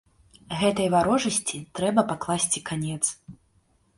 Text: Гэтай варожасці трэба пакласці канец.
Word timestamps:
Гэтай 0.59 0.87
варожасці 0.93 1.57
трэба 1.79 2.01
пакласці 2.11 2.63
канец. 2.69 3.01